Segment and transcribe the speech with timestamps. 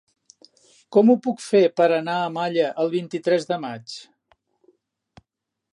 [0.95, 3.99] Com ho puc fer per anar a Malla el vint-i-tres de maig?